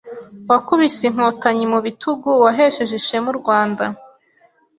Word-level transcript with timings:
Wakubise 0.49 1.01
inkotanyi 1.09 1.65
mu 1.73 1.79
bitugu 1.85 2.29
Wahesheje 2.43 2.93
ishema 3.01 3.27
u 3.33 3.37
Rwanda. 3.41 3.85